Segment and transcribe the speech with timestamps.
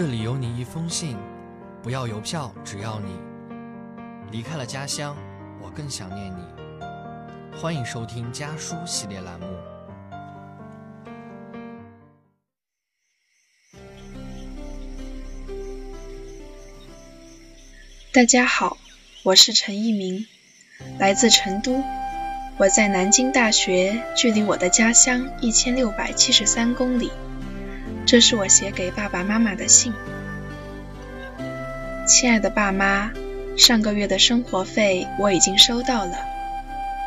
[0.00, 1.14] 这里有你一封信，
[1.82, 3.08] 不要邮票，只要你
[4.32, 5.14] 离开了家乡，
[5.62, 7.60] 我更想念你。
[7.60, 9.46] 欢迎收听家书系列栏目。
[18.14, 18.78] 大家好，
[19.22, 20.26] 我是陈一鸣，
[20.98, 21.84] 来自成都。
[22.56, 27.12] 我在南京大学，距离我的家乡一千六百七十三公里。
[28.10, 29.92] 这是我写给爸爸妈妈的信。
[32.08, 33.12] 亲爱的爸妈，
[33.56, 36.18] 上个月的生活费我已经收到了，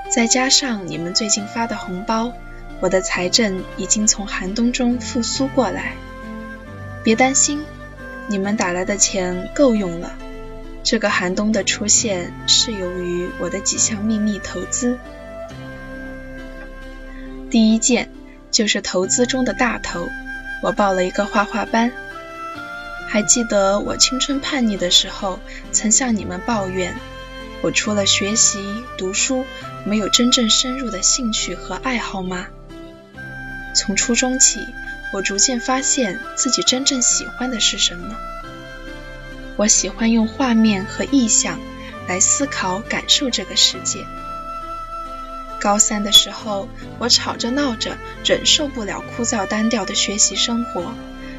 [0.10, 2.32] 再加上你们最近发的红包，
[2.80, 5.92] 我的财政已经从寒冬中复苏过来。
[7.04, 7.62] 别担心，
[8.28, 10.14] 你们打来的钱够用了。
[10.86, 14.98] 这个寒冬的出现是由于我的几项秘密投资。
[17.50, 18.10] 第一件
[18.52, 20.08] 就是投资中的大头。
[20.64, 21.92] 我报了一个画画班，
[23.10, 25.38] 还记得我青春叛逆的时候，
[25.74, 26.96] 曾向你们抱怨，
[27.62, 29.46] 我除了学习读书，
[29.86, 32.48] 没有真正深入的兴趣和爱好吗？
[33.76, 34.66] 从初中起，
[35.12, 38.16] 我逐渐发现自己真正喜欢的是什么。
[39.58, 41.60] 我喜欢用画面和意象
[42.08, 44.06] 来思考、感受这个世界。
[45.64, 46.68] 高三的时候，
[47.00, 50.94] 我吵着闹着，忍受不了枯燥单调的学习生活，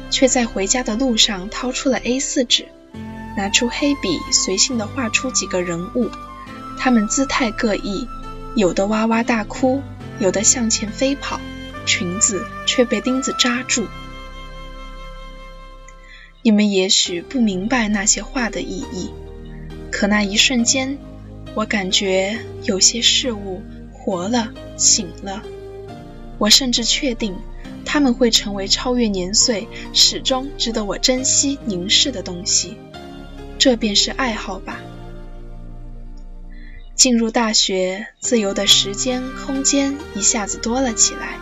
[0.09, 2.65] 却在回家的路上掏出了 A4 纸，
[3.37, 6.09] 拿出黑笔，随性地画出几个人物，
[6.79, 8.07] 他们姿态各异，
[8.55, 9.83] 有的哇哇大哭，
[10.17, 11.39] 有的向前飞跑，
[11.85, 13.85] 裙子却被钉子扎住。
[16.41, 19.11] 你们也许不明白那些画的意义，
[19.91, 20.97] 可那一瞬间，
[21.53, 23.61] 我感觉有些事物。
[24.05, 25.41] 活了，醒了。
[26.37, 27.35] 我甚至确定，
[27.85, 32.77] 他们会成为超越年岁、始终值得我珍惜凝视的东西。
[33.57, 34.79] 这便是爱好吧。
[36.93, 41.39] 进入大学，自由的时间、空间一下子多了起来，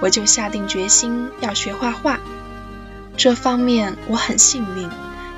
[0.00, 2.20] 我就下定决心要学画画。
[3.16, 4.88] 这方面我很幸运，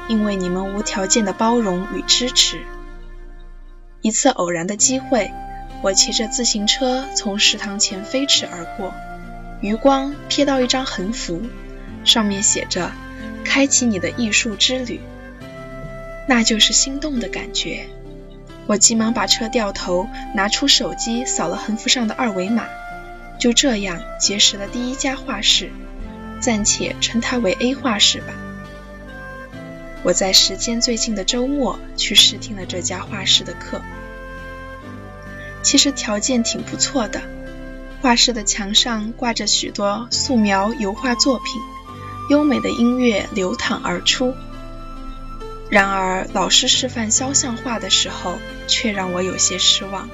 [0.06, 2.60] 因为你们无条件的包容与支持。
[4.02, 5.30] 一次偶然的机会。
[5.82, 8.94] 我骑着自行车从食堂前飞驰而过，
[9.60, 11.42] 余光瞥到一张横幅，
[12.04, 12.92] 上面写着
[13.44, 15.00] “开启你的艺术之旅”，
[16.28, 17.86] 那就是心动的感觉。
[18.68, 22.68] 我急忙把车掉头，拿出手机扫了横幅上的二维码，
[23.40, 25.72] 就这样结识了第一家画室，
[26.38, 28.34] 暂且称它为 A 画室吧。
[30.04, 33.82] 我在时间最近的周末去试听了这家画室的课。
[35.62, 37.22] 其实条件挺不错的，
[38.00, 41.60] 画室的墙上挂着许多素描、油画作品，
[42.30, 44.34] 优美的音乐流淌而出。
[45.70, 48.34] 然而，老师示范肖像画的时候，
[48.66, 50.10] 却让我有些失望。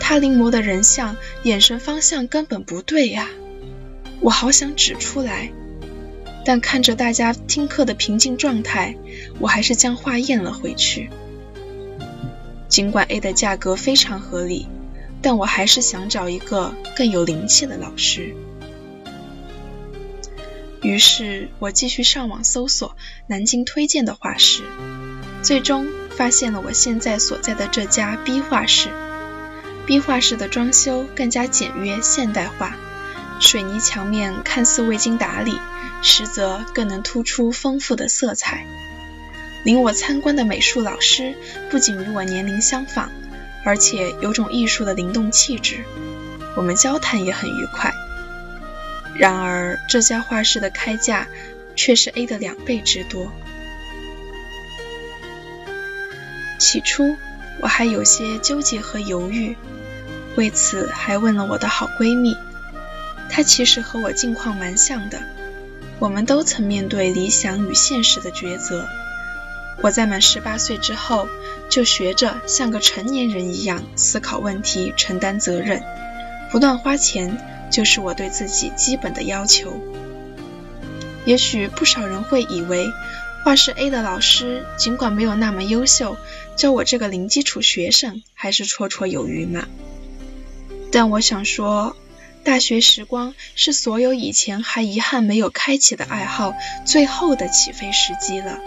[0.00, 3.28] 他临摹的人像，眼神方向根本不对呀！
[4.20, 5.52] 我好想指出来，
[6.44, 8.96] 但看着大家听课的平静状态，
[9.38, 11.10] 我还是将画咽了回去。
[12.76, 14.68] 尽管 A 的价格非常合理，
[15.22, 18.36] 但我还是想找一个更有灵气的老师。
[20.82, 22.94] 于是我继续上网搜索
[23.28, 24.64] 南京推荐的画室，
[25.42, 28.90] 最终发现了我现在所在的这家 B 画室。
[29.86, 32.76] B 画室的装修更加简约现代化，
[33.40, 35.58] 水泥墙面看似未经打理，
[36.02, 38.66] 实则更能突出丰富的色彩。
[39.66, 41.34] 领我参观的美术老师
[41.72, 43.10] 不仅与我年龄相仿，
[43.64, 45.78] 而且有种艺术的灵动气质。
[46.54, 47.92] 我们交谈也很愉快。
[49.16, 51.26] 然而，这家画室的开价
[51.74, 53.32] 却是 A 的两倍之多。
[56.60, 57.16] 起初，
[57.60, 59.56] 我还有些纠结和犹豫，
[60.36, 62.36] 为此还问了我的好闺蜜。
[63.28, 65.20] 她其实和我境况蛮像的，
[65.98, 68.86] 我们都曾面对理想与现实的抉择。
[69.82, 71.28] 我在满十八岁之后，
[71.68, 75.82] 就学着像个成年人一样思考问题、承担责任，
[76.50, 77.38] 不乱花钱，
[77.70, 79.80] 就是我对自己基本的要求。
[81.24, 82.88] 也许不少人会以为，
[83.44, 86.16] 画室 A 的老师尽管没有那么优秀，
[86.56, 89.66] 教我这个零基础学生还是绰绰有余嘛。
[90.90, 91.96] 但我想说，
[92.44, 98.58] 大学时光是所有以前还遗憾没有开启的爱好最后的起飞时机了。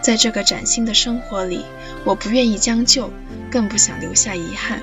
[0.00, 1.64] 在这个崭新的生活里，
[2.04, 3.10] 我不愿意将就，
[3.50, 4.80] 更不想留下遗憾。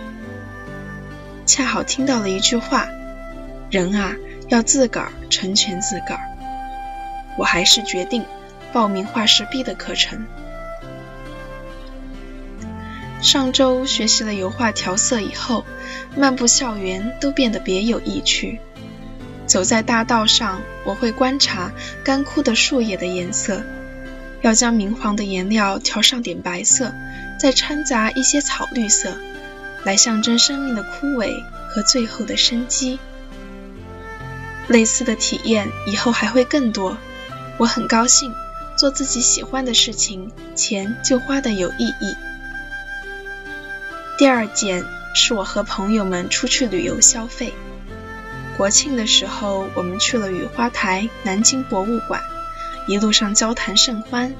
[1.45, 2.87] 恰好听到了一句话
[3.71, 4.15] ：“人啊，
[4.49, 6.21] 要自个儿成全自个儿。”
[7.37, 8.23] 我还是决定
[8.71, 10.25] 报名画石壁的课程。
[13.21, 15.65] 上周学习了油画调色以后，
[16.15, 18.59] 漫步校园都变得别有意趣。
[19.47, 21.71] 走在大道上，我会观察
[22.03, 23.63] 干枯的树叶的颜色，
[24.45, 26.93] 要将明黄的颜料调上点白色，
[27.39, 29.17] 再掺杂一些草绿色，
[29.83, 32.99] 来象征生命的枯萎和最后的生机。
[34.67, 36.95] 类似的体验以后还会更多，
[37.57, 38.35] 我很高兴
[38.77, 42.15] 做自己喜欢的事情，钱就花的有意义。
[44.19, 47.51] 第二件是我和朋友们出去旅游消费。
[48.57, 52.21] 国庆的时候，我们去了雨花台、南京博物馆，
[52.87, 54.33] 一路上交谈甚欢，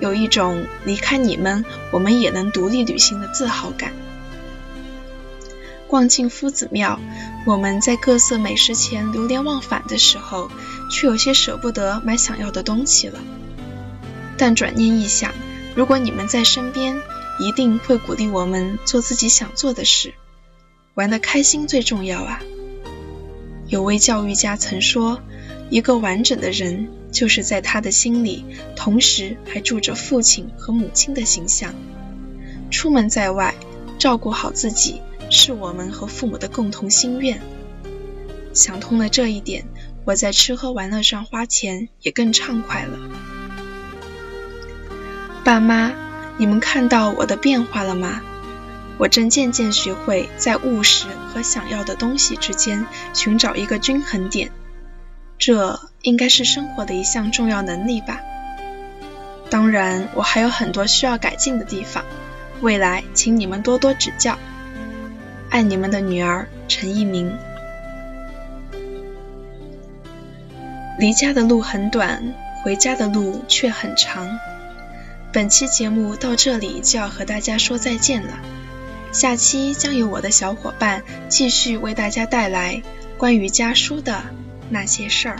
[0.00, 3.92] 有一种离开你们，我们也能独立旅行的自豪感。
[5.88, 6.98] 逛进夫子庙，
[7.44, 10.50] 我们在各色美食前流连忘返的时候，
[10.90, 13.18] 却有些舍不得买想要的东西了。
[14.38, 15.32] 但转念一想，
[15.74, 17.00] 如果你们在身边，
[17.38, 20.14] 一定会鼓励我们做自己想做的事，
[20.94, 22.40] 玩得开心最重要啊！
[23.66, 25.20] 有位教育家曾说
[25.68, 28.44] ：“一个完整的人，就是在他的心里，
[28.74, 31.74] 同时还住着父亲和母亲的形象。”
[32.72, 33.54] 出门在外，
[33.98, 37.40] 照顾好自己，是我们和父母的共同心愿。
[38.52, 39.64] 想通了这一点，
[40.04, 42.98] 我在吃喝玩乐上花钱也更畅快了。
[45.44, 45.92] 爸妈。
[46.38, 48.22] 你们看到我的变化了吗？
[48.96, 54.50] 我正渐渐学会在务实和想要的东西之间寻找一个均衡点，
[55.44, 58.20] 这应该是生活的一项重要能力吧。
[59.50, 62.04] 当然，我还有很多需要改进的地方，
[62.60, 64.38] 未来请你们多多指教。
[65.50, 67.36] 爱你们的女儿陈一鸣。
[71.00, 72.22] 离家的路很短，
[72.62, 74.38] 回家的路却很长。
[75.32, 78.34] 本期节目到这里就要和大家说再见了，
[79.10, 82.80] 下期将由我的小伙伴继续为大家带来
[83.18, 84.22] 关于家书的
[84.72, 85.36] 那些事儿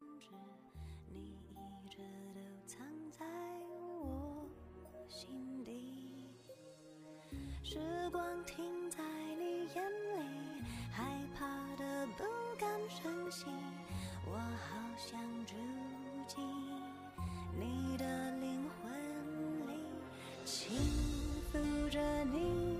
[0.00, 1.20] 你
[1.60, 1.98] 一直
[2.34, 2.80] 都藏
[3.10, 3.26] 在
[4.00, 4.48] 我
[5.10, 6.24] 心底。
[7.62, 7.78] 时
[8.10, 9.02] 光停在
[9.38, 11.04] 你眼里，害
[11.36, 11.44] 怕
[11.76, 12.24] 的不
[12.58, 13.44] 敢声息。
[14.24, 15.54] 我好想住
[16.26, 16.42] 进
[17.60, 18.90] 你的灵魂
[19.68, 19.84] 里，
[20.46, 20.78] 轻
[21.52, 22.71] 抚着你